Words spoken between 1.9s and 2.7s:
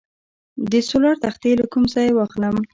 ځای واخلم؟